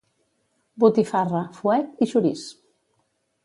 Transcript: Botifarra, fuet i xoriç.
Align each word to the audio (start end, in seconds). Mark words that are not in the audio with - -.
Botifarra, 0.83 1.43
fuet 1.59 2.03
i 2.07 2.11
xoriç. 2.15 2.51